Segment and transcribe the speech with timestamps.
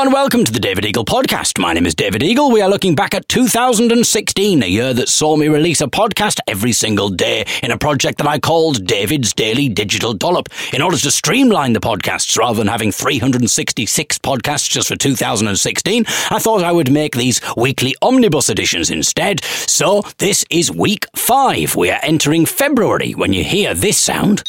[0.00, 1.58] And welcome to the David Eagle podcast.
[1.58, 2.52] My name is David Eagle.
[2.52, 6.70] We are looking back at 2016, a year that saw me release a podcast every
[6.70, 10.50] single day in a project that I called David's Daily Digital Dollop.
[10.72, 16.38] In order to streamline the podcasts rather than having 366 podcasts just for 2016, I
[16.38, 19.42] thought I would make these weekly omnibus editions instead.
[19.42, 21.74] So this is week five.
[21.74, 23.12] We are entering February.
[23.12, 24.44] When you hear this sound,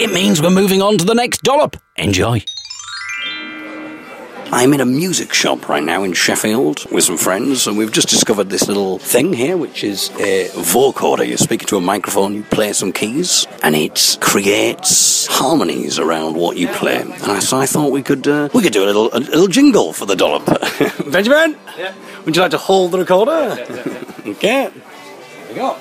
[0.00, 1.76] it means we're moving on to the next dollop.
[1.94, 2.42] Enjoy.
[4.52, 8.08] I'm in a music shop right now in Sheffield with some friends, and we've just
[8.08, 11.24] discovered this little thing here, which is a vocoder.
[11.24, 16.56] You speak into a microphone, you play some keys, and it creates harmonies around what
[16.56, 17.00] you play.
[17.00, 19.46] And I, so I thought we could uh, we could do a little a little
[19.46, 20.46] jingle for the dollop.
[21.12, 21.94] Benjamin, yeah.
[22.24, 23.30] would you like to hold the recorder?
[24.26, 24.70] okay.
[24.70, 24.72] Here
[25.48, 25.76] we go.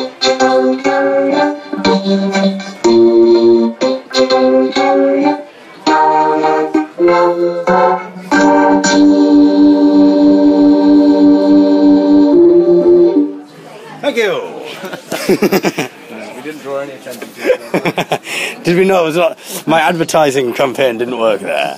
[18.72, 21.78] Did we know it was not, my advertising campaign didn't work there?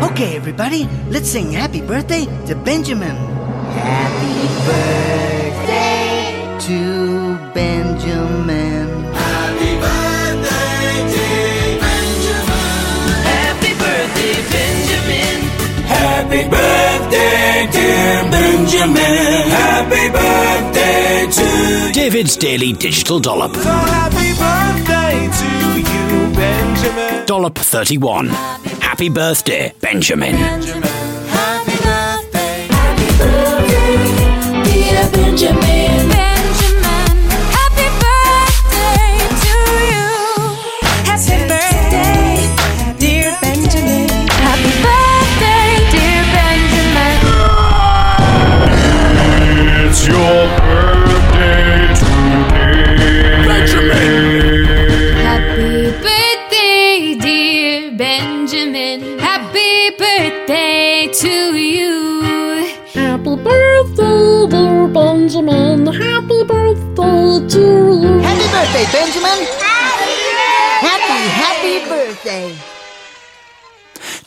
[0.00, 3.14] Okay, everybody, let's sing happy birthday to Benjamin.
[3.76, 5.86] Happy birthday
[6.60, 8.88] to Benjamin.
[9.12, 12.64] Happy birthday, dear Benjamin.
[13.28, 15.38] Happy birthday, Benjamin.
[15.84, 19.50] Happy birthday, dear Benjamin.
[19.60, 23.54] Happy birthday to David's Daily Digital Dollop.
[23.54, 27.26] So happy birthday to you, Benjamin.
[27.26, 28.28] Dollop 31.
[28.80, 30.34] Happy birthday, Benjamin.
[30.34, 32.68] Happy birthday.
[34.64, 35.20] Dear Benjamin.
[35.40, 35.79] Benjamin.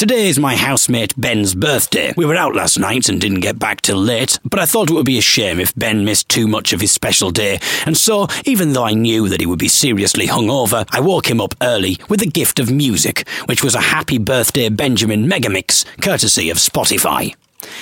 [0.04, 2.14] Today is my housemate Ben's birthday.
[2.18, 4.94] We were out last night and didn't get back till late, but I thought it
[4.94, 8.28] would be a shame if Ben missed too much of his special day, and so,
[8.44, 11.98] even though I knew that he would be seriously hungover, I woke him up early
[12.10, 17.34] with a gift of music, which was a happy birthday Benjamin megamix, courtesy of Spotify.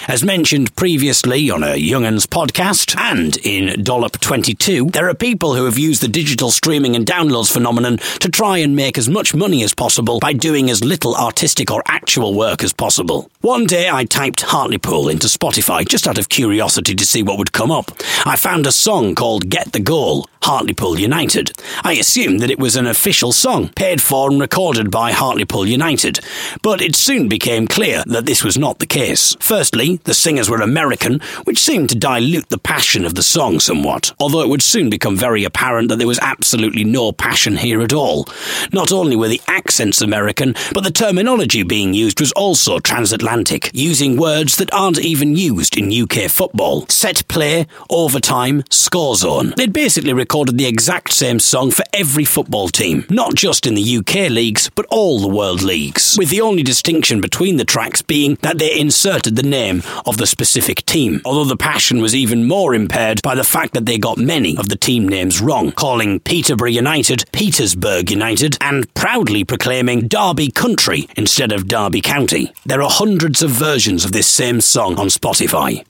[0.07, 5.65] As mentioned previously on a Young'uns podcast and in Dollop 22, there are people who
[5.65, 9.63] have used the digital streaming and downloads phenomenon to try and make as much money
[9.63, 13.29] as possible by doing as little artistic or actual work as possible.
[13.41, 17.51] One day I typed Hartlepool into Spotify just out of curiosity to see what would
[17.51, 17.91] come up.
[18.25, 21.51] I found a song called Get the Goal, Hartlepool United.
[21.83, 26.19] I assumed that it was an official song, paid for and recorded by Hartlepool United,
[26.61, 29.35] but it soon became clear that this was not the case.
[29.71, 34.11] Firstly, the singers were American, which seemed to dilute the passion of the song somewhat,
[34.19, 37.93] although it would soon become very apparent that there was absolutely no passion here at
[37.93, 38.27] all.
[38.73, 44.17] Not only were the accents American, but the terminology being used was also transatlantic, using
[44.17, 46.85] words that aren't even used in UK football.
[46.89, 49.53] Set play, overtime, score zone.
[49.55, 53.97] They'd basically recorded the exact same song for every football team, not just in the
[53.99, 58.37] UK leagues, but all the world leagues, with the only distinction between the tracks being
[58.41, 59.60] that they inserted the name
[60.05, 63.85] of the specific team, although the passion was even more impaired by the fact that
[63.85, 69.43] they got many of the team names wrong, calling Peterborough United Petersburg United and proudly
[69.43, 72.51] proclaiming Derby Country instead of Derby County.
[72.65, 75.85] There are hundreds of versions of this same song on Spotify.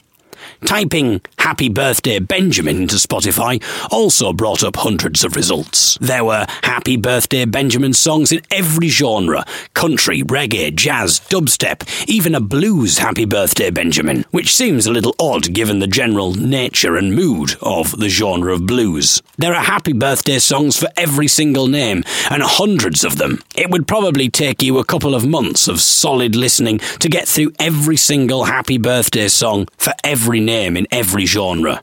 [0.66, 3.62] Typing Happy Birthday Benjamin into Spotify
[3.92, 5.98] also brought up hundreds of results.
[6.00, 9.44] There were Happy Birthday Benjamin songs in every genre
[9.74, 15.52] country, reggae, jazz, dubstep, even a blues Happy Birthday Benjamin, which seems a little odd
[15.52, 19.22] given the general nature and mood of the genre of blues.
[19.38, 23.42] There are Happy Birthday songs for every single name, and hundreds of them.
[23.56, 27.52] It would probably take you a couple of months of solid listening to get through
[27.60, 31.82] every single Happy Birthday song for every name name in every genre.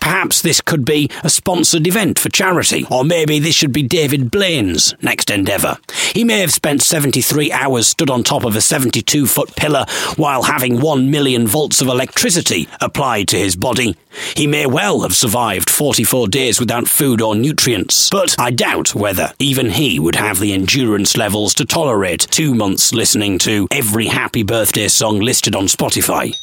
[0.00, 4.30] Perhaps this could be a sponsored event for charity, or maybe this should be David
[4.30, 5.76] Blaine's next endeavour.
[6.14, 9.84] He may have spent 73 hours stood on top of a 72 foot pillar
[10.16, 13.96] while having 1 million volts of electricity applied to his body.
[14.34, 19.32] He may well have survived 44 days without food or nutrients, but I doubt whether
[19.38, 24.42] even he would have the endurance levels to tolerate two months listening to every happy
[24.42, 26.34] birthday song listed on Spotify.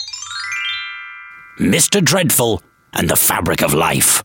[1.59, 2.03] Mr.
[2.03, 2.61] Dreadful
[2.93, 4.23] and the Fabric of Life.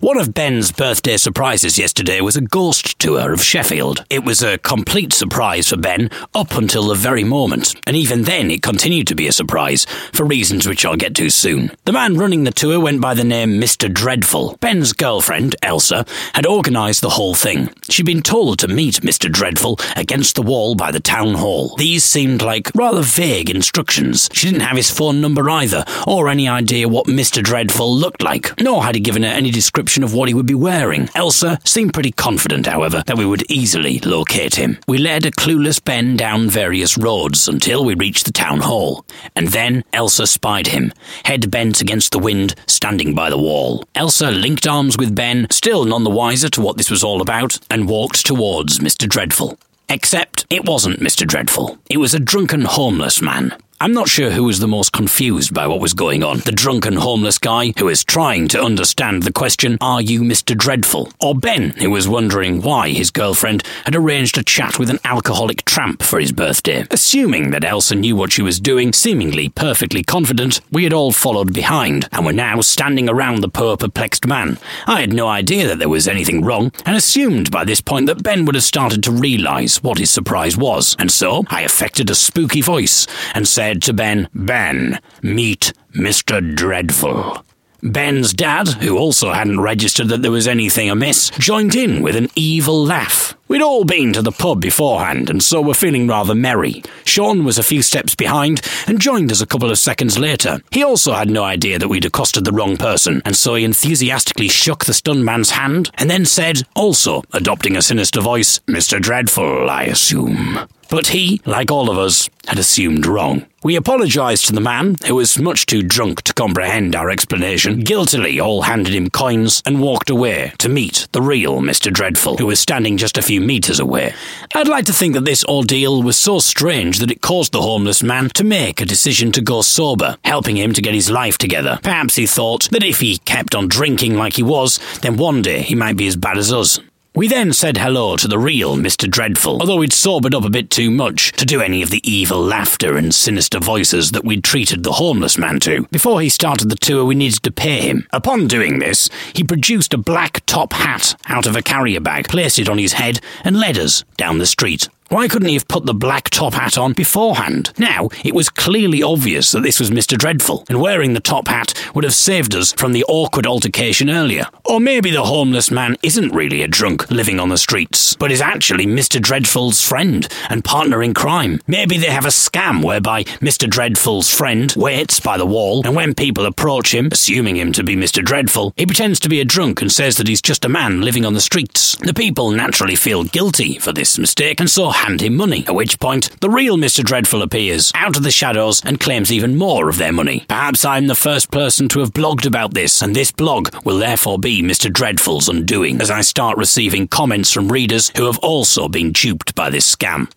[0.00, 4.04] One of Ben's birthday surprises yesterday was a ghost tour of Sheffield.
[4.10, 8.50] It was a complete surprise for Ben up until the very moment, and even then
[8.50, 11.72] it continued to be a surprise, for reasons which I'll get to soon.
[11.84, 13.92] The man running the tour went by the name Mr.
[13.92, 14.56] Dreadful.
[14.60, 16.04] Ben's girlfriend, Elsa,
[16.34, 17.70] had organised the whole thing.
[17.88, 19.30] She'd been told to meet Mr.
[19.30, 21.74] Dreadful against the wall by the town hall.
[21.76, 24.28] These seemed like rather vague instructions.
[24.32, 27.42] She didn't have his phone number either, or any idea what Mr.
[27.42, 30.54] Dreadful looked like, nor had he given her any description of what he would be
[30.54, 31.08] wearing.
[31.14, 34.78] Elsa seemed pretty confident, however, that we would easily locate him.
[34.86, 39.04] We led a clueless Ben down various roads until we reached the town hall,
[39.34, 40.92] and then Elsa spied him,
[41.24, 43.84] head bent against the wind, standing by the wall.
[43.94, 47.58] Elsa linked arms with Ben, still none the wiser to what this was all about,
[47.70, 49.08] and walked towards Mr.
[49.08, 49.58] Dreadful.
[49.88, 51.26] Except it wasn't Mr.
[51.26, 51.78] Dreadful.
[51.88, 53.56] It was a drunken homeless man.
[53.78, 56.38] I'm not sure who was the most confused by what was going on.
[56.38, 60.56] The drunken homeless guy who was trying to understand the question, Are you Mr.
[60.56, 61.12] Dreadful?
[61.20, 65.66] Or Ben, who was wondering why his girlfriend had arranged a chat with an alcoholic
[65.66, 66.86] tramp for his birthday.
[66.90, 71.52] Assuming that Elsa knew what she was doing, seemingly perfectly confident, we had all followed
[71.52, 74.56] behind and were now standing around the poor perplexed man.
[74.86, 78.22] I had no idea that there was anything wrong and assumed by this point that
[78.22, 80.96] Ben would have started to realise what his surprise was.
[80.98, 86.54] And so I affected a spooky voice and said, said to Ben, Ben, meet Mr.
[86.54, 87.44] Dreadful.
[87.82, 92.28] Ben's dad, who also hadn't registered that there was anything amiss, joined in with an
[92.36, 93.34] evil laugh.
[93.48, 96.84] We'd all been to the pub beforehand, and so were feeling rather merry.
[97.04, 100.60] Sean was a few steps behind and joined us a couple of seconds later.
[100.70, 104.48] He also had no idea that we'd accosted the wrong person, and so he enthusiastically
[104.48, 109.02] shook the stunned man's hand and then said, also adopting a sinister voice, Mr.
[109.02, 110.68] Dreadful, I assume.
[110.88, 113.46] But he, like all of us, had assumed wrong.
[113.64, 118.38] We apologised to the man, who was much too drunk to comprehend our explanation, guiltily
[118.38, 121.92] all handed him coins, and walked away to meet the real Mr.
[121.92, 124.14] Dreadful, who was standing just a few metres away.
[124.54, 128.04] I'd like to think that this ordeal was so strange that it caused the homeless
[128.04, 131.80] man to make a decision to go sober, helping him to get his life together.
[131.82, 135.62] Perhaps he thought that if he kept on drinking like he was, then one day
[135.62, 136.78] he might be as bad as us.
[137.16, 139.10] We then said hello to the real Mr.
[139.10, 142.38] Dreadful, although we'd sobered up a bit too much to do any of the evil
[142.42, 145.86] laughter and sinister voices that we'd treated the homeless man to.
[145.90, 148.06] Before he started the tour, we needed to pay him.
[148.12, 152.58] Upon doing this, he produced a black top hat out of a carrier bag, placed
[152.58, 154.90] it on his head, and led us down the street.
[155.08, 157.72] Why couldn't he have put the black top hat on beforehand?
[157.78, 160.18] Now, it was clearly obvious that this was Mr.
[160.18, 164.46] Dreadful, and wearing the top hat would have saved us from the awkward altercation earlier.
[164.64, 168.40] Or maybe the homeless man isn't really a drunk living on the streets, but is
[168.40, 169.22] actually Mr.
[169.22, 171.60] Dreadful's friend and partner in crime.
[171.68, 173.70] Maybe they have a scam whereby Mr.
[173.70, 177.94] Dreadful's friend waits by the wall, and when people approach him, assuming him to be
[177.94, 178.24] Mr.
[178.24, 181.24] Dreadful, he pretends to be a drunk and says that he's just a man living
[181.24, 181.94] on the streets.
[181.96, 186.00] The people naturally feel guilty for this mistake, and so hand him money, at which
[186.00, 187.04] point the real Mr.
[187.04, 190.44] Dreadful appears out of the shadows and claims even more of their money.
[190.48, 194.38] Perhaps I'm the first person to have blogged about this, and this blog will therefore
[194.38, 194.92] be Mr.
[194.92, 199.70] Dreadful's undoing as I start receiving comments from readers who have also been duped by
[199.70, 200.28] this scam.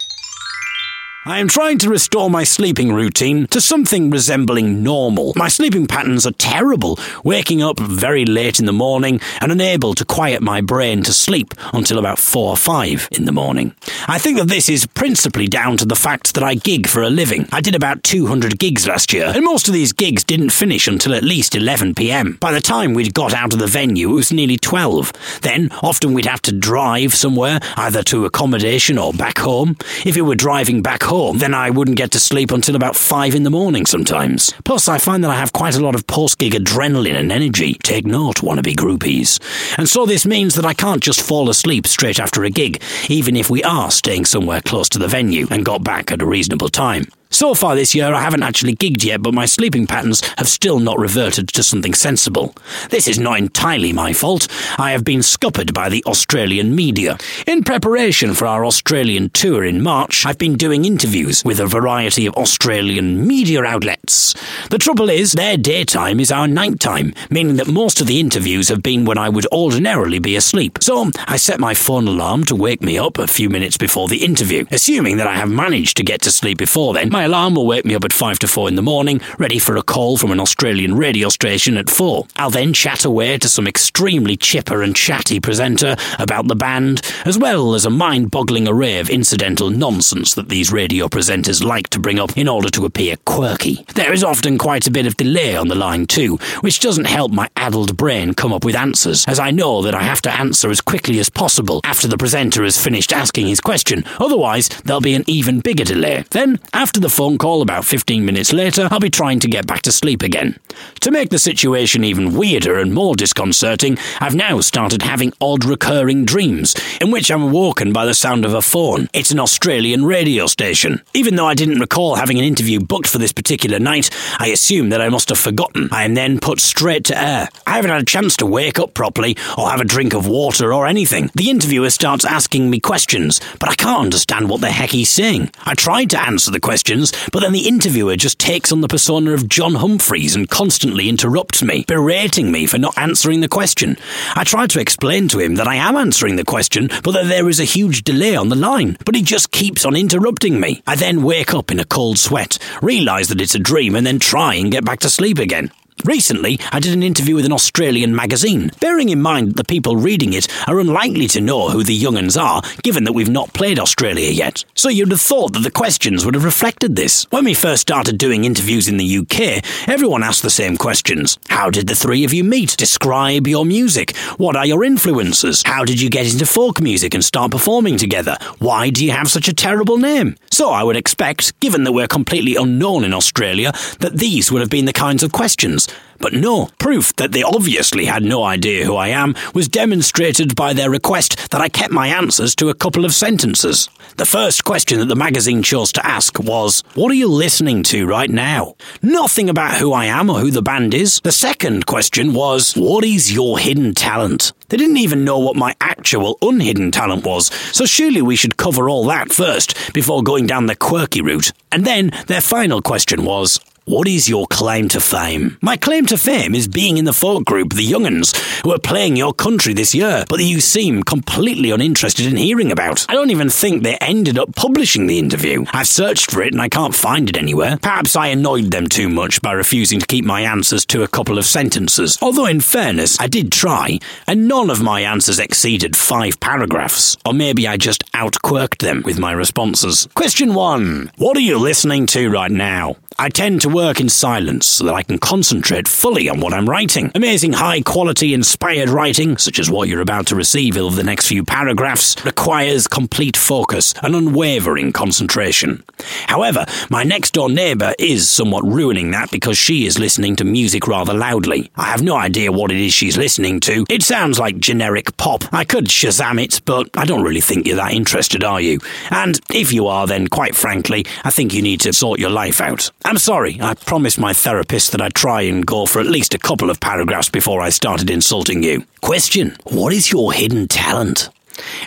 [1.29, 5.33] I am trying to restore my sleeping routine to something resembling normal.
[5.35, 10.03] My sleeping patterns are terrible, waking up very late in the morning and unable to
[10.03, 13.75] quiet my brain to sleep until about 4 or 5 in the morning.
[14.07, 17.11] I think that this is principally down to the fact that I gig for a
[17.11, 17.47] living.
[17.51, 21.13] I did about 200 gigs last year, and most of these gigs didn't finish until
[21.13, 22.37] at least 11 pm.
[22.39, 25.13] By the time we'd got out of the venue, it was nearly 12.
[25.43, 29.77] Then, often we'd have to drive somewhere, either to accommodation or back home.
[30.03, 33.35] If we were driving back home, then I wouldn't get to sleep until about five
[33.35, 34.53] in the morning sometimes.
[34.63, 37.73] Plus, I find that I have quite a lot of post gig adrenaline and energy.
[37.83, 39.39] Take note, wannabe groupies.
[39.77, 43.35] And so this means that I can't just fall asleep straight after a gig, even
[43.35, 46.69] if we are staying somewhere close to the venue and got back at a reasonable
[46.69, 47.05] time.
[47.31, 50.79] So far this year, I haven't actually gigged yet, but my sleeping patterns have still
[50.79, 52.55] not reverted to something sensible.
[52.89, 54.47] This is not entirely my fault.
[54.79, 57.19] I have been scuppered by the Australian media.
[57.45, 62.25] In preparation for our Australian tour in March, I've been doing interviews with a variety
[62.25, 64.33] of Australian media outlets.
[64.71, 68.81] The trouble is, their daytime is our nighttime, meaning that most of the interviews have
[68.81, 70.79] been when I would ordinarily be asleep.
[70.81, 74.25] So I set my phone alarm to wake me up a few minutes before the
[74.25, 74.65] interview.
[74.71, 77.83] Assuming that I have managed to get to sleep before then, my alarm will wake
[77.83, 80.39] me up at 5 to 4 in the morning, ready for a call from an
[80.39, 82.25] Australian radio station at 4.
[82.37, 87.37] I'll then chat away to some extremely chipper and chatty presenter about the band, as
[87.37, 91.99] well as a mind boggling array of incidental nonsense that these radio presenters like to
[91.99, 93.83] bring up in order to appear quirky.
[93.95, 97.33] There is often quite a bit of delay on the line too, which doesn't help
[97.33, 100.69] my addled brain come up with answers, as I know that I have to answer
[100.69, 105.15] as quickly as possible after the presenter has finished asking his question, otherwise there'll be
[105.15, 106.23] an even bigger delay.
[106.29, 109.81] Then, after the phone call about 15 minutes later, I'll be trying to get back
[109.83, 110.57] to sleep again.
[111.01, 116.25] To make the situation even weirder and more disconcerting, I've now started having odd recurring
[116.25, 119.07] dreams, in which I'm awoken by the sound of a phone.
[119.13, 121.01] It's an Australian radio station.
[121.13, 124.89] Even though I didn't recall having an interview booked for this particular night, I assume
[124.89, 125.89] that I must have forgotten.
[125.91, 127.49] I am then put straight to air.
[127.65, 130.73] I haven't had a chance to wake up properly or have a drink of water
[130.73, 131.29] or anything.
[131.35, 135.51] The interviewer starts asking me questions, but I can't understand what the heck he's saying.
[135.65, 136.98] I tried to answer the questions,
[137.31, 141.63] but then the interviewer just takes on the persona of John Humphrys and constantly interrupts
[141.63, 143.97] me, berating me for not answering the question.
[144.35, 147.49] I try to explain to him that I am answering the question, but that there
[147.49, 150.81] is a huge delay on the line, but he just keeps on interrupting me.
[150.85, 154.19] I then wake up in a cold sweat, realise that it's a dream, and then
[154.19, 155.71] try and get back to sleep again.
[156.05, 159.97] Recently, I did an interview with an Australian magazine, bearing in mind that the people
[159.97, 163.79] reading it are unlikely to know who the young'uns are, given that we've not played
[163.79, 164.63] Australia yet.
[164.75, 167.27] So you'd have thought that the questions would have reflected this.
[167.31, 171.37] When we first started doing interviews in the UK, everyone asked the same questions.
[171.49, 172.77] How did the three of you meet?
[172.77, 174.15] Describe your music.
[174.37, 175.63] What are your influences?
[175.65, 178.37] How did you get into folk music and start performing together?
[178.59, 180.37] Why do you have such a terrible name?
[180.49, 184.69] So I would expect, given that we're completely unknown in Australia, that these would have
[184.69, 185.88] been the kinds of questions.
[186.19, 190.73] But no, proof that they obviously had no idea who I am was demonstrated by
[190.73, 193.89] their request that I kept my answers to a couple of sentences.
[194.17, 198.05] The first question that the magazine chose to ask was, What are you listening to
[198.05, 198.75] right now?
[199.01, 201.21] Nothing about who I am or who the band is.
[201.23, 204.51] The second question was, What is your hidden talent?
[204.67, 208.89] They didn't even know what my actual unhidden talent was, so surely we should cover
[208.89, 211.53] all that first before going down the quirky route.
[211.71, 215.57] And then their final question was, what is your claim to fame?
[215.63, 219.15] My claim to fame is being in the folk group The Young'uns, who are playing
[219.15, 223.07] your country this year, but that you seem completely uninterested in hearing about.
[223.09, 225.65] I don't even think they ended up publishing the interview.
[225.73, 227.79] I've searched for it and I can't find it anywhere.
[227.81, 231.39] Perhaps I annoyed them too much by refusing to keep my answers to a couple
[231.39, 232.19] of sentences.
[232.21, 237.17] Although, in fairness, I did try, and none of my answers exceeded five paragraphs.
[237.25, 240.07] Or maybe I just outquirked them with my responses.
[240.13, 242.97] Question one What are you listening to right now?
[243.21, 246.69] I tend to work in silence so that I can concentrate fully on what I'm
[246.69, 247.11] writing.
[247.13, 251.27] Amazing high quality inspired writing, such as what you're about to receive over the next
[251.27, 255.83] few paragraphs, requires complete focus and unwavering concentration.
[256.27, 260.87] However, my next door neighbour is somewhat ruining that because she is listening to music
[260.87, 261.69] rather loudly.
[261.75, 263.85] I have no idea what it is she's listening to.
[263.89, 265.43] It sounds like generic pop.
[265.53, 268.79] I could Shazam it, but I don't really think you're that interested, are you?
[269.11, 272.61] And if you are, then quite frankly, I think you need to sort your life
[272.61, 272.89] out.
[273.09, 276.37] I'm sorry, I promised my therapist that I'd try and go for at least a
[276.37, 278.85] couple of paragraphs before I started insulting you.
[279.01, 281.31] Question What is your hidden talent?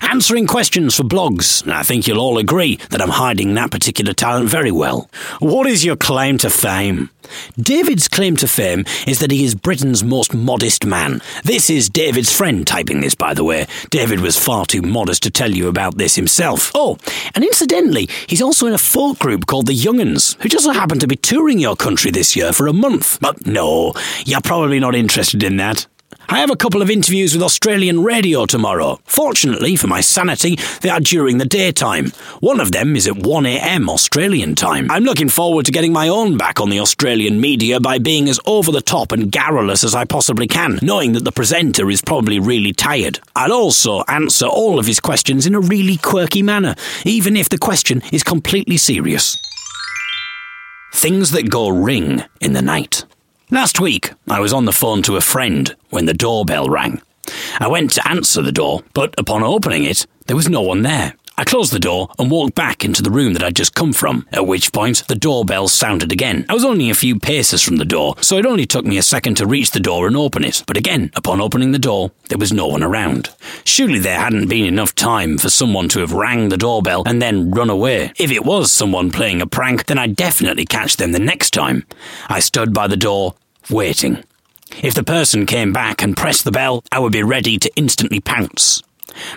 [0.03, 1.67] Answering questions for blogs.
[1.71, 5.11] I think you'll all agree that I'm hiding that particular talent very well.
[5.41, 7.11] What is your claim to fame?
[7.59, 11.21] David's claim to fame is that he is Britain's most modest man.
[11.45, 13.67] This is David's friend typing this, by the way.
[13.91, 16.71] David was far too modest to tell you about this himself.
[16.75, 16.99] Oh,
[17.35, 20.99] and incidentally, he's also in a folk group called the Young'uns, who just so happen
[20.99, 23.19] to be touring your country this year for a month.
[23.21, 25.87] But no, you're probably not interested in that.
[26.29, 28.99] I have a couple of interviews with Australian radio tomorrow.
[29.05, 32.13] Fortunately for my sanity, they are during the daytime.
[32.41, 34.91] One of them is at 1am Australian time.
[34.91, 38.41] I'm looking forward to getting my own back on the Australian media by being as
[38.47, 42.39] over the top and garrulous as I possibly can, knowing that the presenter is probably
[42.39, 43.21] really tired.
[43.37, 46.75] I'll also answer all of his questions in a really quirky manner,
[47.05, 49.37] even if the question is completely serious.
[50.95, 53.05] Things that go ring in the night.
[53.53, 57.03] Last week, I was on the phone to a friend when the doorbell rang.
[57.61, 61.13] I went to answer the door, but upon opening it, there was no one there.
[61.37, 64.27] I closed the door and walked back into the room that I'd just come from,
[64.33, 66.47] at which point the doorbell sounded again.
[66.49, 69.03] I was only a few paces from the door, so it only took me a
[69.03, 70.63] second to reach the door and open it.
[70.67, 73.29] But again, upon opening the door, there was no one around.
[73.65, 77.51] Surely there hadn't been enough time for someone to have rang the doorbell and then
[77.51, 78.13] run away.
[78.19, 81.85] If it was someone playing a prank, then I'd definitely catch them the next time.
[82.29, 83.35] I stood by the door,
[83.71, 84.25] waiting.
[84.83, 88.21] If the person came back and pressed the bell, I would be ready to instantly
[88.21, 88.83] pounce.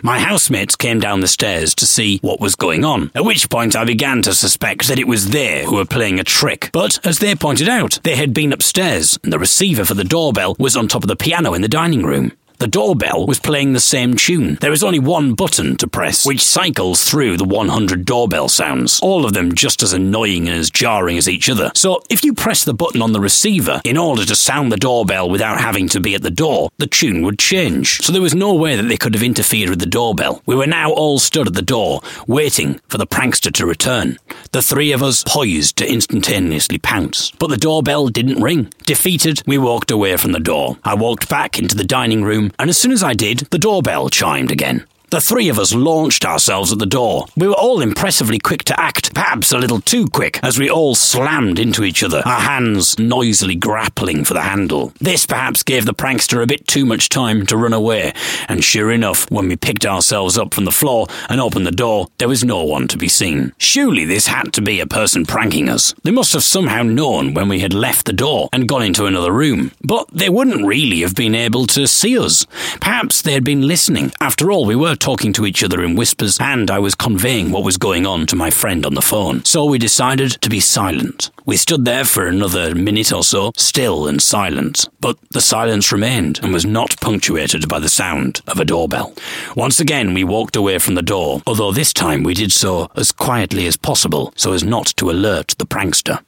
[0.01, 3.75] My housemates came down the stairs to see what was going on, at which point
[3.75, 6.69] I began to suspect that it was they who were playing a trick.
[6.71, 10.55] But, as they pointed out, they had been upstairs, and the receiver for the doorbell
[10.57, 12.31] was on top of the piano in the dining room.
[12.57, 14.57] The doorbell was playing the same tune.
[14.61, 19.25] There is only one button to press, which cycles through the 100 doorbell sounds, all
[19.25, 21.71] of them just as annoying and as jarring as each other.
[21.75, 25.29] So, if you press the button on the receiver in order to sound the doorbell
[25.29, 28.01] without having to be at the door, the tune would change.
[28.01, 30.41] So, there was no way that they could have interfered with the doorbell.
[30.45, 34.17] We were now all stood at the door, waiting for the prankster to return.
[34.51, 37.31] The three of us poised to instantaneously pounce.
[37.31, 38.71] But the doorbell didn't ring.
[38.85, 40.77] Defeated, we walked away from the door.
[40.83, 42.23] I walked back into the dining
[42.59, 44.85] and as soon as I did, the doorbell chimed again.
[45.15, 47.27] The three of us launched ourselves at the door.
[47.37, 50.93] We were all impressively quick to act, perhaps a little too quick, as we all
[50.93, 54.91] slammed into each other, our hands noisily grappling for the handle.
[54.99, 58.11] This perhaps gave the prankster a bit too much time to run away,
[58.49, 62.07] and sure enough, when we picked ourselves up from the floor and opened the door,
[62.17, 63.53] there was no one to be seen.
[63.57, 65.95] Surely this had to be a person pranking us.
[66.03, 69.31] They must have somehow known when we had left the door and gone into another
[69.31, 69.71] room.
[69.81, 72.45] But they wouldn't really have been able to see us.
[72.81, 74.11] Perhaps they had been listening.
[74.19, 77.63] After all, we were talking to each other in whispers, and I was conveying what
[77.63, 79.45] was going on to my friend on the phone.
[79.45, 81.29] So we decided to be silent.
[81.45, 86.39] We stood there for another minute or so, still and silent, but the silence remained
[86.41, 89.13] and was not punctuated by the sound of a doorbell.
[89.55, 93.11] Once again, we walked away from the door, although this time we did so as
[93.11, 96.19] quietly as possible so as not to alert the prankster.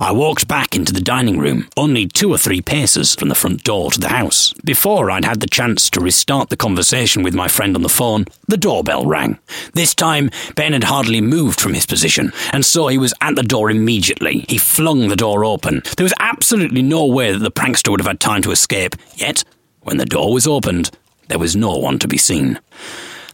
[0.00, 3.64] I walked back into the dining room, only two or three paces from the front
[3.64, 4.52] door to the house.
[4.64, 8.26] Before I'd had the chance to restart the conversation with my friend on the phone,
[8.48, 9.38] the doorbell rang.
[9.74, 13.42] This time, Ben had hardly moved from his position, and so he was at the
[13.42, 14.44] door immediately.
[14.48, 15.82] He flung the door open.
[15.96, 19.44] There was absolutely no way that the prankster would have had time to escape, yet,
[19.82, 20.90] when the door was opened,
[21.28, 22.58] there was no one to be seen.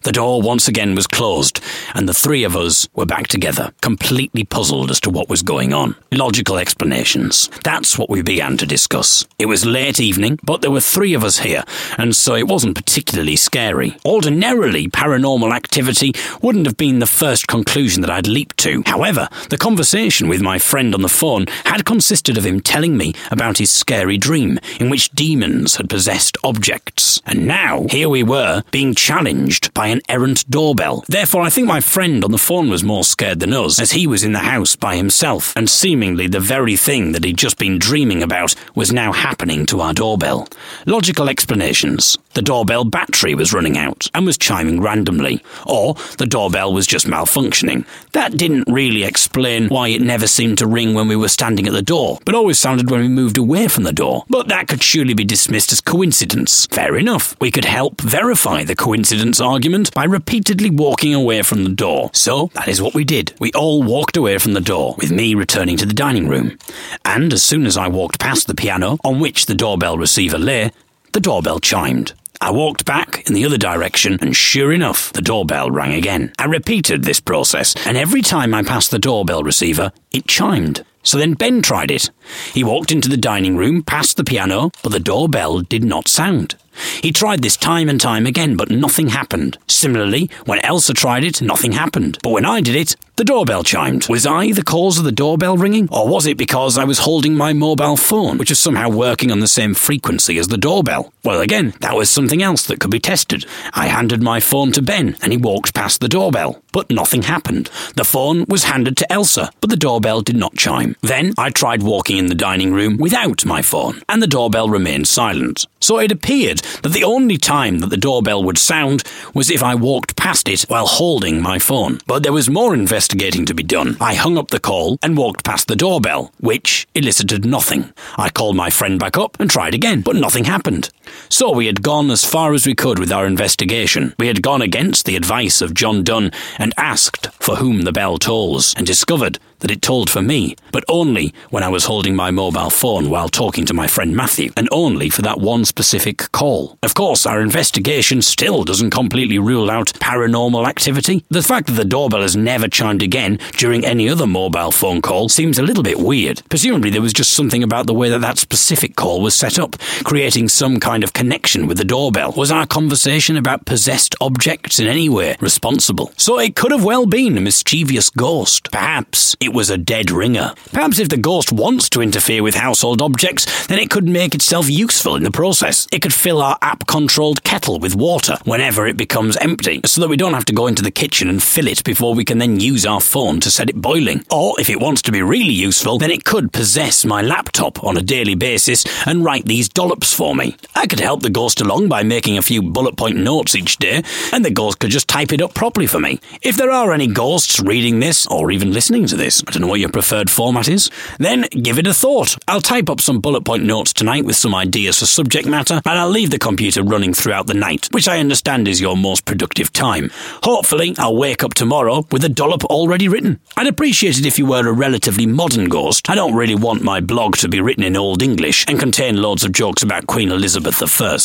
[0.06, 1.60] The door once again was closed,
[1.92, 5.74] and the three of us were back together, completely puzzled as to what was going
[5.74, 5.96] on.
[6.12, 7.50] Logical explanations.
[7.64, 9.26] That's what we began to discuss.
[9.40, 11.64] It was late evening, but there were three of us here,
[11.98, 13.96] and so it wasn't particularly scary.
[14.04, 18.84] Ordinarily, paranormal activity wouldn't have been the first conclusion that I'd leaped to.
[18.86, 23.12] However, the conversation with my friend on the phone had consisted of him telling me
[23.32, 27.20] about his scary dream in which demons had possessed objects.
[27.26, 31.04] And now, here we were, being challenged by an errant doorbell.
[31.08, 34.06] Therefore, I think my friend on the phone was more scared than us, as he
[34.06, 37.78] was in the house by himself, and seemingly the very thing that he'd just been
[37.78, 40.48] dreaming about was now happening to our doorbell.
[40.86, 42.18] Logical explanations.
[42.34, 47.06] The doorbell battery was running out and was chiming randomly, or the doorbell was just
[47.06, 47.86] malfunctioning.
[48.12, 51.72] That didn't really explain why it never seemed to ring when we were standing at
[51.72, 54.24] the door, but always sounded when we moved away from the door.
[54.28, 56.66] But that could surely be dismissed as coincidence.
[56.66, 57.36] Fair enough.
[57.40, 62.10] We could help verify the coincidence argument by repeatedly walking away from the door.
[62.12, 63.34] So that is what we did.
[63.38, 66.58] We all walked away from the door, with me returning to the dining room.
[67.04, 70.72] And as soon as I walked past the piano on which the doorbell receiver lay,
[71.12, 72.12] the doorbell chimed.
[72.40, 76.32] I walked back in the other direction, and sure enough, the doorbell rang again.
[76.38, 80.84] I repeated this process, and every time I passed the doorbell receiver, it chimed.
[81.02, 82.10] So then Ben tried it.
[82.52, 86.56] He walked into the dining room, past the piano, but the doorbell did not sound.
[87.02, 89.58] He tried this time and time again, but nothing happened.
[89.66, 92.18] Similarly, when Elsa tried it, nothing happened.
[92.22, 94.08] But when I did it, the doorbell chimed.
[94.10, 95.88] Was I the cause of the doorbell ringing?
[95.90, 99.40] Or was it because I was holding my mobile phone, which was somehow working on
[99.40, 101.14] the same frequency as the doorbell?
[101.24, 103.46] Well, again, that was something else that could be tested.
[103.72, 107.70] I handed my phone to Ben, and he walked past the doorbell, but nothing happened.
[107.94, 110.94] The phone was handed to Elsa, but the doorbell did not chime.
[111.00, 115.08] Then I tried walking in the dining room without my phone, and the doorbell remained
[115.08, 115.66] silent.
[115.80, 119.74] So it appeared that the only time that the doorbell would sound was if I
[119.74, 122.00] walked past it while holding my phone.
[122.06, 123.96] But there was more investigating to be done.
[124.00, 127.92] I hung up the call and walked past the doorbell, which elicited nothing.
[128.16, 130.90] I called my friend back up and tried again, but nothing happened.
[131.28, 134.14] So we had gone as far as we could with our investigation.
[134.18, 138.18] We had gone against the advice of John Donne and asked for whom the bell
[138.18, 142.30] tolls, and discovered that it tolled for me, but only when I was holding my
[142.30, 146.78] mobile phone while talking to my friend Matthew, and only for that one specific call.
[146.82, 151.24] Of course, our investigation still doesn't completely rule out paranormal activity.
[151.28, 155.28] The fact that the doorbell has never chimed again during any other mobile phone call
[155.28, 156.42] seems a little bit weird.
[156.48, 159.78] Presumably, there was just something about the way that that specific call was set up,
[160.04, 162.32] creating some kind of connection with the doorbell.
[162.36, 166.12] Was our conversation about possessed objects in any way responsible?
[166.16, 168.70] So it could have well been a mischievous ghost.
[168.70, 170.52] Perhaps it was a dead ringer.
[170.72, 174.68] Perhaps if the ghost wants to interfere with household objects, then it could make itself
[174.68, 175.86] useful in the process.
[175.92, 180.08] It could fill our app controlled kettle with water whenever it becomes empty, so that
[180.08, 182.58] we don't have to go into the kitchen and fill it before we can then
[182.58, 184.24] use our phone to set it boiling.
[184.32, 187.96] Or if it wants to be really useful, then it could possess my laptop on
[187.96, 190.56] a daily basis and write these dollops for me.
[190.74, 194.02] I could help the ghost along by making a few bullet point notes each day,
[194.32, 196.18] and the ghost could just type it up properly for me.
[196.42, 199.68] If there are any ghosts reading this, or even listening to this, I don't know
[199.68, 202.36] what your preferred format is, then give it a thought.
[202.48, 205.98] I'll type up some bullet point notes tonight with some ideas for subject matter, and
[205.98, 209.72] I'll leave the computer running throughout the night, which I understand is your most productive
[209.72, 210.10] time.
[210.42, 213.40] Hopefully, I'll wake up tomorrow with a dollop already written.
[213.56, 216.08] I'd appreciate it if you were a relatively modern ghost.
[216.08, 219.44] I don't really want my blog to be written in Old English and contain loads
[219.44, 221.18] of jokes about Queen Elizabeth I.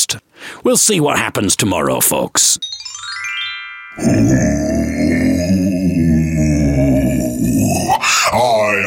[0.64, 2.60] We'll see what happens tomorrow, folks.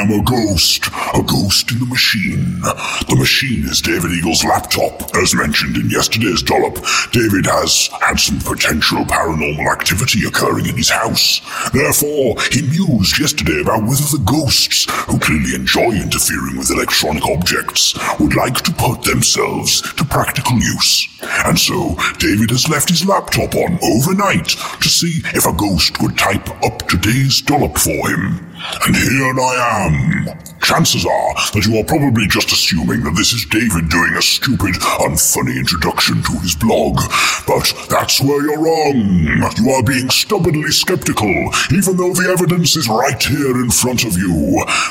[0.05, 2.61] Am a ghost, a ghost in the machine.
[3.09, 5.01] The machine is David Eagle's laptop.
[5.17, 6.77] As mentioned in yesterday's dollop,
[7.13, 11.41] David has had some potential paranormal activity occurring in his house.
[11.73, 17.97] Therefore, he mused yesterday about whether the ghosts, who clearly enjoy interfering with electronic objects,
[18.21, 21.09] would like to put themselves to practical use.
[21.47, 24.49] And so, David has left his laptop on overnight
[24.81, 28.54] to see if a ghost would type up today's dollop for him.
[28.87, 30.39] And here I am.
[30.65, 34.73] Chances are that you are probably just assuming that this is David doing a stupid,
[35.05, 36.97] unfunny introduction to his blog.
[37.45, 39.45] But that's where you're wrong.
[39.61, 41.29] You are being stubbornly skeptical,
[41.69, 44.33] even though the evidence is right here in front of you.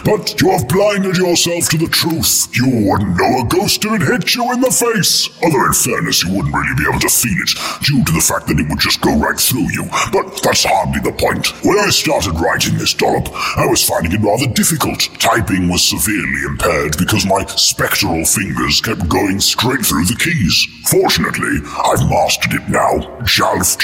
[0.06, 2.54] But you have blinded yourself to the truth.
[2.54, 5.34] You wouldn't know a ghost if it hit you in the face.
[5.42, 8.46] Although in fairness, you wouldn't really be able to feel it, due to the fact
[8.46, 9.90] that it would just go right through you.
[10.14, 11.50] But that's hardly the point.
[11.66, 15.08] When I started writing this dollop, I was finding it rather difficult.
[15.20, 20.68] Typing was severely impaired because my spectral fingers kept going straight through the keys.
[20.90, 23.00] Fortunately, I've mastered it now.
[23.24, 23.78] Jalf,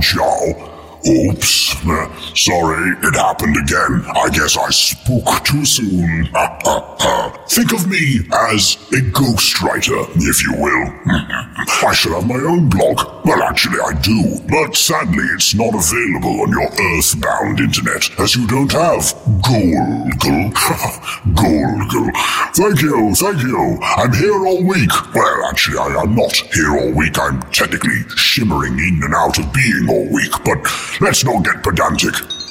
[0.00, 0.73] jow.
[1.06, 1.64] Oops.
[2.34, 4.04] Sorry, it happened again.
[4.16, 6.28] I guess I spoke too soon.
[7.48, 10.94] Think of me as a ghostwriter, if you will.
[11.86, 13.24] I should have my own blog.
[13.26, 14.40] Well, actually, I do.
[14.48, 19.02] But sadly, it's not available on your earthbound internet, as you don't have
[19.44, 20.52] Golgle.
[21.34, 22.10] Golgle.
[22.54, 23.78] Thank you, thank you.
[23.82, 24.90] I'm here all week.
[25.14, 27.18] Well, actually, I am not here all week.
[27.18, 30.66] I'm technically shimmering in and out of being all week, but
[31.00, 32.43] let's not get pedantic.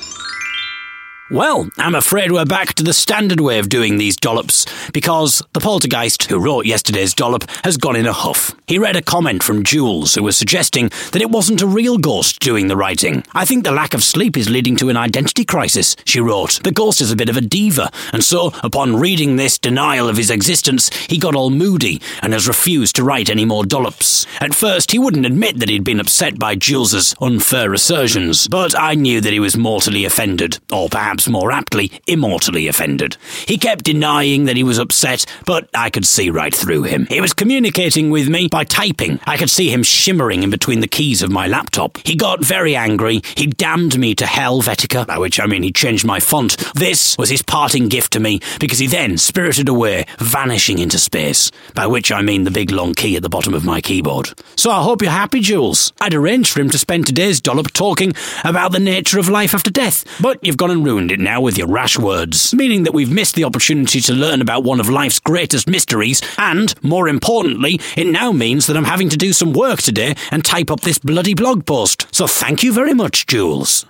[1.33, 5.59] Well, I'm afraid we're back to the standard way of doing these dollops because the
[5.59, 8.53] poltergeist who wrote yesterday's dollop has gone in a huff.
[8.67, 12.39] He read a comment from Jules who was suggesting that it wasn't a real ghost
[12.39, 13.23] doing the writing.
[13.33, 16.59] I think the lack of sleep is leading to an identity crisis, she wrote.
[16.63, 20.17] The ghost is a bit of a diva, and so, upon reading this denial of
[20.17, 24.27] his existence, he got all moody and has refused to write any more dollops.
[24.39, 28.93] At first, he wouldn't admit that he'd been upset by Jules's unfair assertions, but I
[28.93, 33.17] knew that he was mortally offended, or perhaps more aptly, immortally offended.
[33.47, 37.05] He kept denying that he was upset, but I could see right through him.
[37.07, 39.19] He was communicating with me by typing.
[39.25, 41.97] I could see him shimmering in between the keys of my laptop.
[42.05, 43.21] He got very angry.
[43.35, 46.57] He damned me to hell, Vetica, by which I mean he changed my font.
[46.75, 51.51] This was his parting gift to me, because he then spirited away, vanishing into space,
[51.73, 54.29] by which I mean the big long key at the bottom of my keyboard.
[54.55, 55.93] So I hope you're happy, Jules.
[55.99, 59.71] I'd arranged for him to spend today's dollop talking about the nature of life after
[59.71, 63.11] death, but you've gone and ruined it now with your rash words, meaning that we've
[63.11, 68.07] missed the opportunity to learn about one of life's greatest mysteries, and, more importantly, it
[68.07, 71.33] now means that I'm having to do some work today and type up this bloody
[71.33, 72.07] blog post.
[72.13, 73.85] So thank you very much, Jules.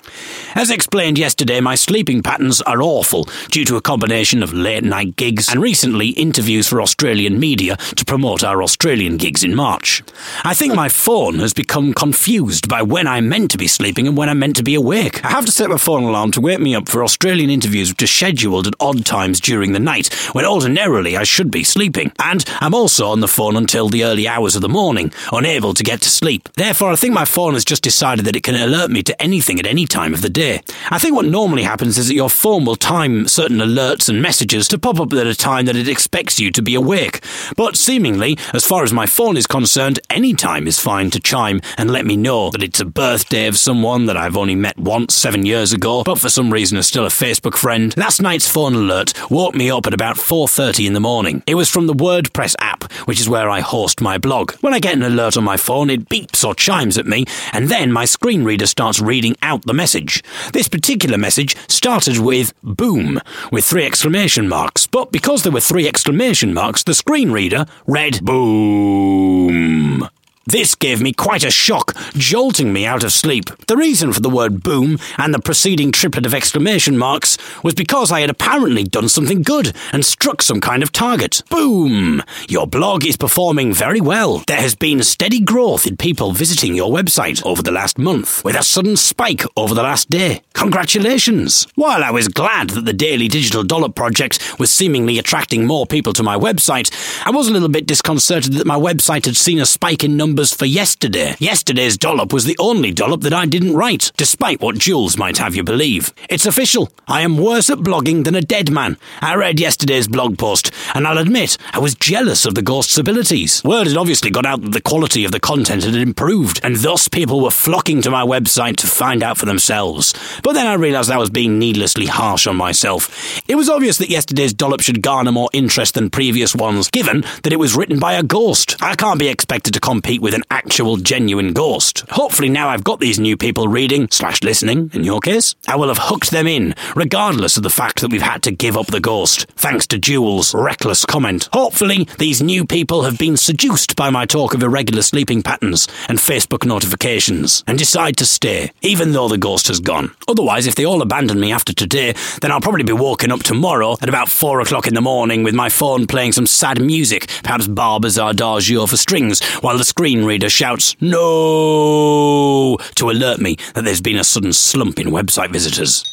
[0.56, 5.16] As explained yesterday, my sleeping patterns are awful due to a combination of late night
[5.16, 10.04] gigs and recently interviews for Australian media to promote our Australian gigs in March.
[10.44, 14.16] I think my phone has become confused by when I'm meant to be sleeping and
[14.16, 15.24] when I'm meant to be awake.
[15.26, 18.04] I have to set my phone alarm to wake me up for Australian interviews which
[18.04, 22.12] are scheduled at odd times during the night, when ordinarily I should be sleeping.
[22.20, 25.84] And I'm also on the phone until the early hours of the morning, unable to
[25.84, 26.50] get to sleep.
[26.54, 29.60] Therefore, I think my phone has just decided that it can alert me to anything
[29.60, 30.62] at any time of the day.
[30.89, 34.68] I think what normally happens is that your phone will time certain alerts and messages
[34.70, 37.24] to pop up at a time that it expects you to be awake.
[37.56, 41.62] But seemingly, as far as my phone is concerned, any time is fine to chime
[41.78, 45.13] and let me know that it's a birthday of someone that I've only met once
[45.13, 47.97] seven years ago, but for some reason is still a Facebook friend.
[47.97, 51.41] Last night's phone alert woke me up at about 4.30 in the morning.
[51.47, 54.51] It was from the WordPress app, which is where I host my blog.
[54.62, 57.67] When I get an alert on my phone, it beeps or chimes at me, and
[57.67, 60.23] then my screen reader starts reading out the message.
[60.53, 63.19] This particular message started with boom,
[63.51, 68.23] with three exclamation marks, but because there were three exclamation marks, the screen reader read
[68.23, 70.08] boom.
[70.45, 73.45] This gave me quite a shock, jolting me out of sleep.
[73.67, 78.12] The reason for the word boom and the preceding triplet of exclamation marks was because
[78.12, 81.43] I had apparently done something good and struck some kind of target.
[81.49, 82.21] Boom!
[82.49, 84.39] Your blog is performing very well.
[84.39, 88.58] There has been steady growth in people visiting your website over the last month, with
[88.58, 90.41] a sudden spike over the last day.
[90.56, 91.67] Congratulations!
[91.75, 96.12] While I was glad that the Daily Digital Dollop project was seemingly attracting more people
[96.12, 96.91] to my website,
[97.25, 100.33] I was a little bit disconcerted that my website had seen a spike in numbers
[100.34, 101.36] for yesterday.
[101.39, 105.56] Yesterday's dollop was the only dollop that I didn't write, despite what Jules might have
[105.56, 106.12] you believe.
[106.30, 106.89] It's official.
[107.08, 108.98] I am worse at blogging than a dead man.
[109.22, 113.63] I read yesterday's blog post, and I'll admit I was jealous of the ghost's abilities.
[113.63, 117.08] Word had obviously got out that the quality of the content had improved, and thus
[117.08, 120.13] people were flocking to my website to find out for themselves.
[120.43, 123.41] But then I realised I was being needlessly harsh on myself.
[123.48, 127.54] It was obvious that yesterday's dollop should garner more interest than previous ones, given that
[127.54, 128.82] it was written by a ghost.
[128.82, 132.06] I can't be expected to compete with an actual genuine ghost.
[132.12, 135.90] Hopefully now I've got these new people reading, slash listening, in your case, I will
[135.90, 139.02] have hooked them in, regardless of the fact that we've had to give up the
[139.02, 141.50] ghost, thanks to Jules' reckless comment.
[141.52, 146.20] Hopefully these new people have been seduced by my talk of irregular sleeping patterns and
[146.20, 150.16] Facebook notifications, and decide to stay, even though the ghost has gone.
[150.30, 153.98] Otherwise, if they all abandon me after today, then I'll probably be woken up tomorrow
[154.02, 157.68] at about four o'clock in the morning with my phone playing some sad music, perhaps
[157.68, 162.78] Barber's Adagio for strings, while the screen reader shouts, No!
[162.95, 166.04] to alert me that there's been a sudden slump in website visitors.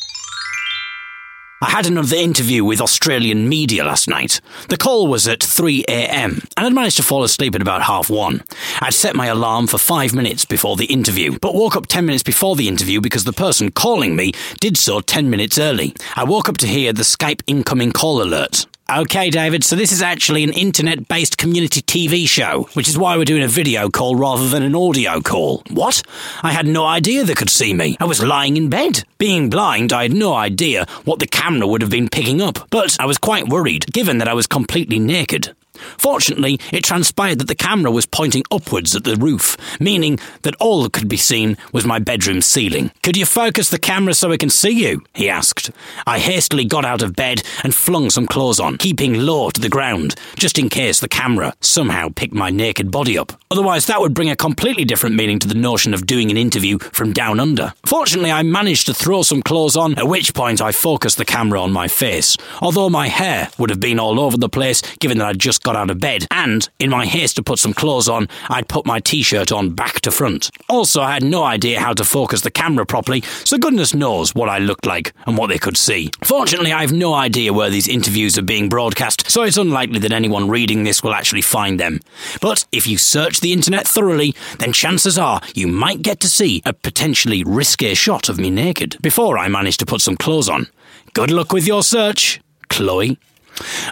[1.62, 4.40] I had another interview with Australian media last night.
[4.70, 8.42] The call was at 3am, and I'd managed to fall asleep at about half one.
[8.80, 12.22] I'd set my alarm for five minutes before the interview, but woke up 10 minutes
[12.22, 15.94] before the interview because the person calling me did so 10 minutes early.
[16.16, 18.64] I woke up to hear the Skype incoming call alert.
[18.92, 23.16] Okay, David, so this is actually an internet based community TV show, which is why
[23.16, 25.62] we're doing a video call rather than an audio call.
[25.70, 26.03] What?
[26.42, 27.96] I had no idea they could see me.
[28.00, 29.05] I was lying in bed.
[29.16, 32.96] Being blind, I had no idea what the camera would have been picking up, but
[32.98, 35.55] I was quite worried, given that I was completely naked.
[35.98, 40.82] Fortunately, it transpired that the camera was pointing upwards at the roof, meaning that all
[40.82, 42.90] that could be seen was my bedroom ceiling.
[43.02, 45.02] Could you focus the camera so I can see you?
[45.14, 45.70] he asked.
[46.06, 49.68] I hastily got out of bed and flung some clothes on, keeping low to the
[49.68, 53.32] ground, just in case the camera somehow picked my naked body up.
[53.50, 56.78] Otherwise, that would bring a completely different meaning to the notion of doing an interview
[56.78, 57.72] from down under.
[57.84, 61.60] Fortunately, I managed to throw some clothes on, at which point I focused the camera
[61.60, 65.26] on my face, although my hair would have been all over the place given that
[65.26, 68.28] I'd just got out of bed, and in my haste to put some clothes on,
[68.48, 70.50] I'd put my t shirt on back to front.
[70.68, 74.48] Also, I had no idea how to focus the camera properly, so goodness knows what
[74.48, 76.11] I looked like and what they could see.
[76.24, 80.12] Fortunately, I have no idea where these interviews are being broadcast, so it's unlikely that
[80.12, 82.00] anyone reading this will actually find them.
[82.40, 86.62] But if you search the internet thoroughly, then chances are you might get to see
[86.64, 90.66] a potentially risque shot of me naked before I manage to put some clothes on.
[91.12, 93.18] Good luck with your search, Chloe.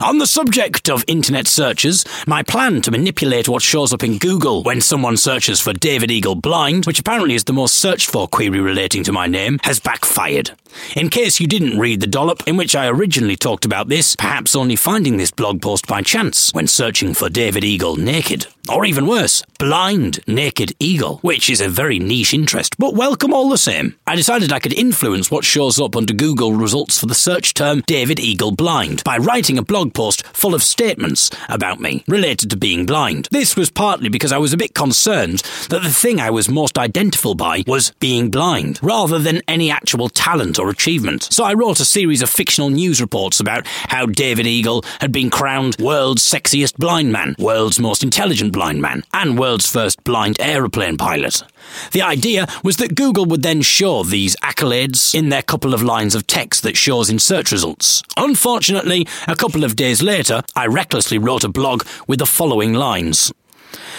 [0.00, 4.62] On the subject of internet searches, my plan to manipulate what shows up in Google
[4.62, 8.60] when someone searches for David Eagle Blind, which apparently is the most searched for query
[8.60, 10.52] relating to my name, has backfired.
[10.94, 14.54] In case you didn't read the dollop in which I originally talked about this, perhaps
[14.54, 18.46] only finding this blog post by chance when searching for David Eagle naked.
[18.70, 23.48] Or even worse, blind naked eagle, which is a very niche interest, but welcome all
[23.48, 23.96] the same.
[24.06, 27.82] I decided I could influence what shows up under Google results for the search term
[27.86, 32.50] David Eagle Blind by writing writing a blog post full of statements about me related
[32.50, 33.28] to being blind.
[33.30, 36.78] This was partly because I was a bit concerned that the thing I was most
[36.78, 41.28] identifiable by was being blind, rather than any actual talent or achievement.
[41.32, 45.30] So I wrote a series of fictional news reports about how David Eagle had been
[45.30, 50.96] crowned world's sexiest blind man, world's most intelligent blind man, and world's first blind aeroplane
[50.96, 51.42] pilot.
[51.92, 56.14] The idea was that Google would then show these accolades in their couple of lines
[56.14, 58.02] of text that shows in search results.
[58.16, 63.32] Unfortunately, a couple of days later, I recklessly wrote a blog with the following lines.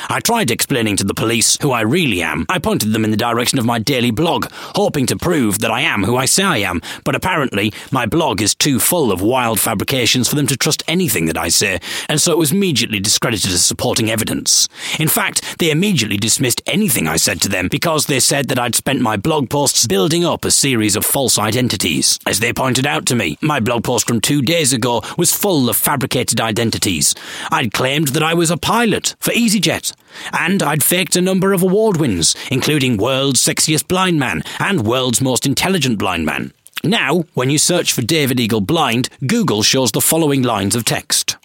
[0.07, 2.45] I tried explaining to the police who I really am.
[2.47, 5.81] I pointed them in the direction of my daily blog, hoping to prove that I
[5.81, 9.59] am who I say I am, but apparently my blog is too full of wild
[9.59, 13.51] fabrications for them to trust anything that I say, and so it was immediately discredited
[13.51, 14.67] as supporting evidence.
[14.99, 18.75] In fact, they immediately dismissed anything I said to them because they said that I'd
[18.75, 22.19] spent my blog posts building up a series of false identities.
[22.25, 25.69] As they pointed out to me, my blog post from two days ago was full
[25.69, 27.15] of fabricated identities.
[27.51, 29.88] I'd claimed that I was a pilot for EasyJet,
[30.31, 35.21] and I'd faked a number of award wins, including World's Sexiest Blind Man and World's
[35.21, 36.53] Most Intelligent Blind Man.
[36.83, 41.35] Now, when you search for David Eagle Blind, Google shows the following lines of text.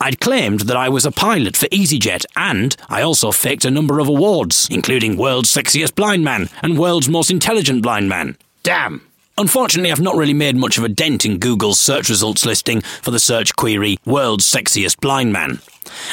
[0.00, 3.98] I'd claimed that I was a pilot for EasyJet, and I also faked a number
[4.00, 8.36] of awards, including World's Sexiest Blind Man and World's Most Intelligent Blind Man.
[8.62, 9.02] Damn.
[9.38, 13.10] Unfortunately, I've not really made much of a dent in Google's search results listing for
[13.10, 15.60] the search query World's Sexiest Blind Man.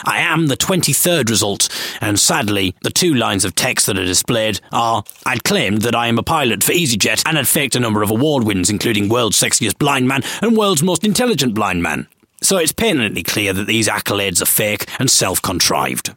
[0.04, 1.70] I am the 23rd result,
[2.02, 6.08] and sadly, the two lines of text that are displayed are I'd claimed that I
[6.08, 9.40] am a pilot for EasyJet and had faked a number of award wins, including World's
[9.40, 12.08] Sexiest Blind Man and World's Most Intelligent Blind Man.
[12.42, 16.14] So it's patently clear that these accolades are fake and self contrived.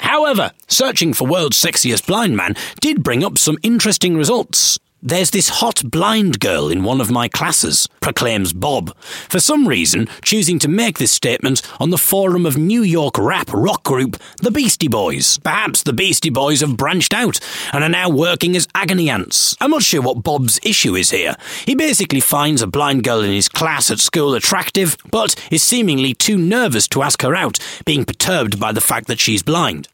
[0.00, 4.78] However, searching for World's Sexiest Blind Man did bring up some interesting results.
[5.02, 8.96] There's this hot blind girl in one of my classes, proclaims Bob,
[9.28, 13.50] for some reason choosing to make this statement on the forum of New York rap
[13.52, 15.38] rock group The Beastie Boys.
[15.40, 17.38] Perhaps the Beastie Boys have branched out
[17.74, 19.54] and are now working as agony ants.
[19.60, 21.36] I'm not sure what Bob's issue is here.
[21.66, 26.14] He basically finds a blind girl in his class at school attractive, but is seemingly
[26.14, 29.88] too nervous to ask her out, being perturbed by the fact that she's blind.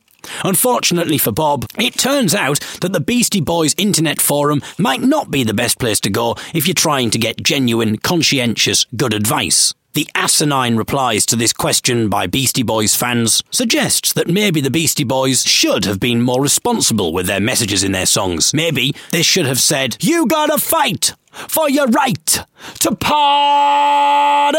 [0.44, 5.44] Unfortunately for Bob, it turns out that the Beastie Boys internet forum might not be
[5.44, 9.74] the best place to go if you're trying to get genuine, conscientious, good advice.
[9.94, 15.04] The asinine replies to this question by Beastie Boys fans suggests that maybe the Beastie
[15.04, 18.54] Boys should have been more responsible with their messages in their songs.
[18.54, 21.12] Maybe they should have said, You gotta fight!
[21.32, 22.44] For your right
[22.80, 24.52] to party.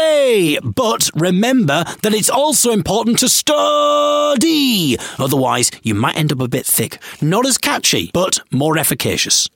[0.60, 4.96] But remember that it's also important to study.
[5.18, 6.98] Otherwise, you might end up a bit thick.
[7.20, 9.48] Not as catchy, but more efficacious.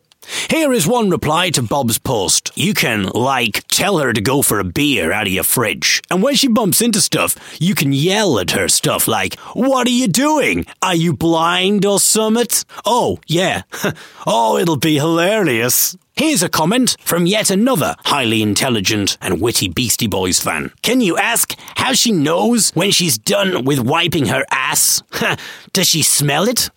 [0.50, 2.50] Here is one reply to Bob's post.
[2.54, 6.02] You can, like, tell her to go for a beer out of your fridge.
[6.10, 9.90] And when she bumps into stuff, you can yell at her stuff like, What are
[9.90, 10.66] you doing?
[10.82, 12.64] Are you blind or summit?
[12.84, 13.62] Oh, yeah.
[14.26, 15.96] oh, it'll be hilarious.
[16.18, 20.72] Here's a comment from yet another highly intelligent and witty Beastie Boys fan.
[20.82, 25.00] Can you ask how she knows when she's done with wiping her ass?
[25.72, 26.70] Does she smell it?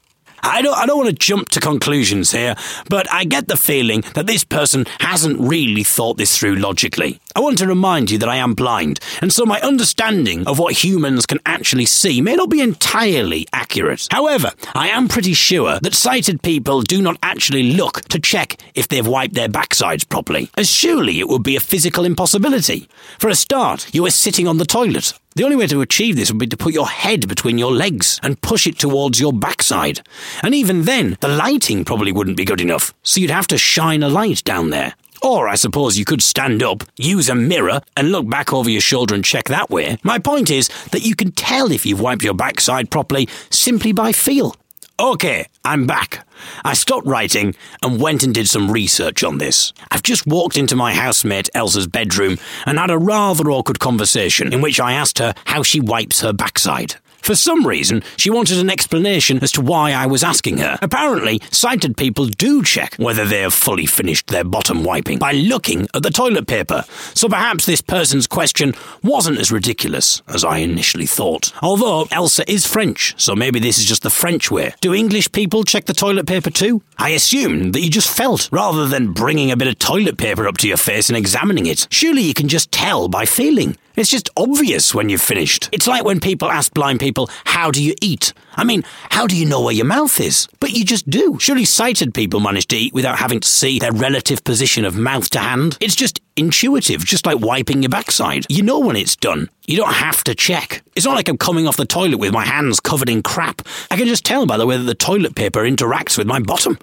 [0.44, 2.56] I don't, I don't want to jump to conclusions here,
[2.90, 7.20] but I get the feeling that this person hasn't really thought this through logically.
[7.36, 10.84] I want to remind you that I am blind, and so my understanding of what
[10.84, 14.08] humans can actually see may not be entirely accurate.
[14.12, 18.88] However, I am pretty sure that sighted people do not actually look to check if
[18.88, 22.88] they've wiped their backsides properly, as surely it would be a physical impossibility.
[23.20, 25.14] For a start, you are sitting on the toilet.
[25.34, 28.20] The only way to achieve this would be to put your head between your legs
[28.22, 30.02] and push it towards your backside.
[30.44, 34.04] And even then, the lighting probably wouldn't be good enough, so you'd have to shine
[34.04, 34.94] a light down there.
[35.22, 38.82] Or I suppose you could stand up, use a mirror, and look back over your
[38.82, 39.98] shoulder and check that way.
[40.04, 44.12] My point is that you can tell if you've wiped your backside properly simply by
[44.12, 44.56] feel.
[45.02, 46.28] Okay, I'm back.
[46.64, 49.74] I stopped writing and went and did some research on this.
[49.90, 52.38] I've just walked into my housemate Elsa's bedroom
[52.68, 56.34] and had a rather awkward conversation in which I asked her how she wipes her
[56.34, 56.98] backside.
[57.22, 60.78] For some reason, she wanted an explanation as to why I was asking her.
[60.82, 65.88] Apparently, sighted people do check whether they have fully finished their bottom wiping by looking
[65.94, 66.84] at the toilet paper.
[67.14, 71.54] So perhaps this person's question wasn't as ridiculous as I initially thought.
[71.62, 74.74] Although Elsa is French, so maybe this is just the French way.
[74.82, 76.82] Do English people check the toilet paper too?
[76.98, 80.58] I assumed that you just felt, rather than bringing a bit of toilet paper up
[80.58, 81.88] to your face and examining it.
[81.90, 83.78] Surely you can just tell by feeling.
[83.96, 85.70] It's just obvious when you've finished.
[85.72, 88.34] It's like when people ask blind people, How do you eat?
[88.56, 90.48] I mean, how do you know where your mouth is?
[90.60, 91.38] But you just do.
[91.40, 95.30] Surely sighted people manage to eat without having to see their relative position of mouth
[95.32, 95.78] to hand.
[95.80, 98.46] It's just intuitive, just like wiping your backside.
[98.50, 99.50] You know when it's done.
[99.68, 100.84] You don't have to check.
[100.96, 103.62] It's not like I'm coming off the toilet with my hands covered in crap.
[103.90, 106.78] I can just tell by the way that the toilet paper interacts with my bottom.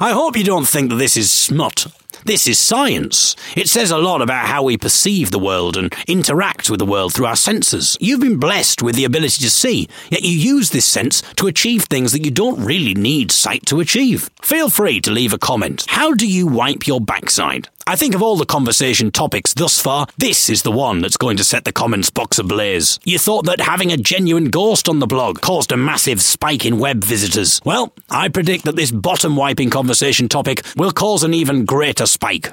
[0.00, 1.86] I hope you don't think that this is smut.
[2.24, 3.36] This is science.
[3.56, 7.14] It says a lot about how we perceive the world and interact with the world
[7.14, 7.96] through our senses.
[8.00, 11.84] You've been blessed with the ability to see, yet you use this sense to achieve
[11.84, 14.30] things that you don't really need sight to achieve.
[14.42, 15.86] Feel free to leave a comment.
[15.88, 17.68] How do you wipe your backside?
[17.88, 21.38] I think of all the conversation topics thus far, this is the one that's going
[21.38, 23.00] to set the comments box ablaze.
[23.02, 26.78] You thought that having a genuine ghost on the blog caused a massive spike in
[26.78, 27.62] web visitors.
[27.64, 32.52] Well, I predict that this bottom wiping conversation topic will cause an even greater spike.